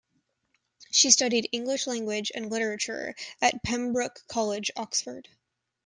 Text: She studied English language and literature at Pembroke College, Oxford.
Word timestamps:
She 0.89 1.11
studied 1.11 1.47
English 1.51 1.85
language 1.85 2.31
and 2.33 2.49
literature 2.49 3.13
at 3.39 3.61
Pembroke 3.61 4.23
College, 4.27 4.71
Oxford. 4.75 5.29